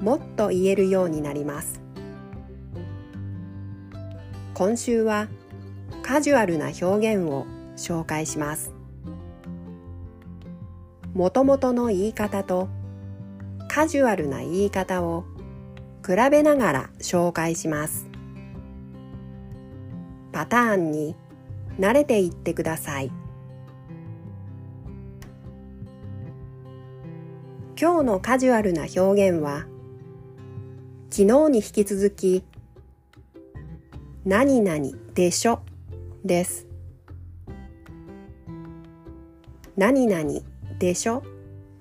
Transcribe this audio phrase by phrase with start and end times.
[0.00, 1.80] もっと言えるようになります。
[4.54, 5.28] 今週は
[6.02, 6.84] カジュアルな表
[7.16, 7.46] 現を
[7.76, 8.72] 紹介します。
[11.14, 12.68] もともとの言い方と
[13.68, 15.24] カジュアルな言い方を
[16.06, 18.06] 比べながら紹介します。
[20.32, 21.16] パターンに
[21.78, 23.10] 慣れていってください。
[27.78, 29.66] 今日のカジュアルな表現は
[31.10, 32.44] 昨日に引き続き
[34.24, 35.60] 何々でしょ
[36.24, 36.66] です。
[39.76, 40.40] 何々
[40.78, 41.22] でしょ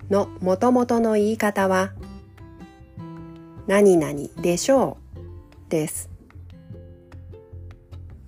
[0.09, 1.93] のもともとの言い方は
[3.67, 4.97] 何々でしょ
[5.67, 6.09] うです。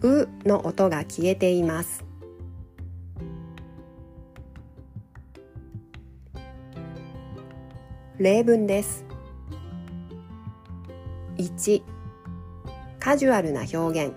[0.02, 2.04] うの音が消えています。
[8.18, 9.07] 例文です。
[11.38, 11.82] 1
[13.00, 14.14] カジュアルな表現。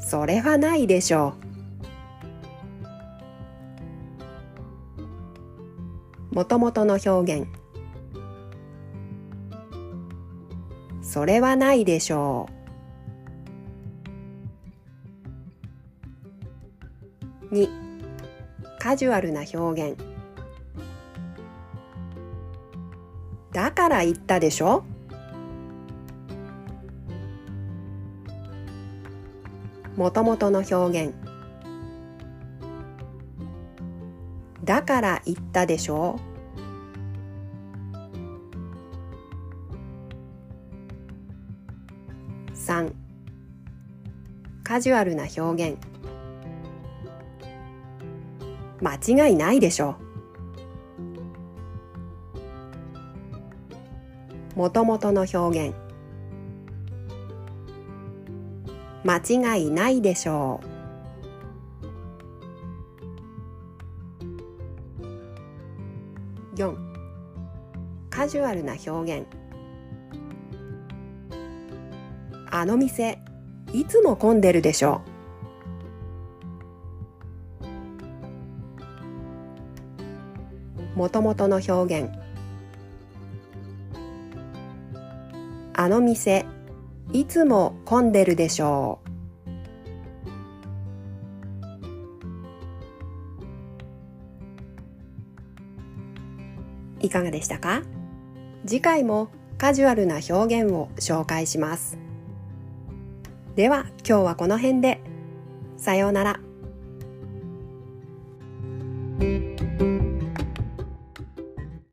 [0.00, 1.34] それはないでしょ
[6.32, 6.34] う。
[6.34, 7.46] もともとの表現。
[11.02, 12.48] それはないでしょ
[17.50, 17.54] う。
[17.54, 17.68] 2
[18.78, 20.11] カジュアルな表現。
[23.52, 24.82] だから言ったでしょ？
[29.94, 31.14] もともとの表現。
[34.64, 36.18] だから言ったでしょ
[42.54, 42.92] ？3
[44.64, 45.78] カジュアルな表現。
[48.80, 49.96] 間違いないでしょ。
[54.54, 55.74] もともとの表現。
[59.04, 60.66] 間違いないでしょう。
[66.56, 66.76] 4
[68.10, 69.26] カジュアルな表現。
[72.50, 73.18] あの店
[73.72, 75.00] いつも混んでるでしょ
[80.94, 80.98] う。
[80.98, 82.21] もともとの表現。
[85.82, 86.46] あの店
[87.12, 89.00] いつも混んでるでしょ
[97.00, 97.04] う。
[97.04, 97.82] いかがでしたか？
[98.64, 101.98] 次回もカジュアルな表現を紹介します。
[103.56, 105.00] では今日はこの辺で。
[105.78, 106.38] さようなら。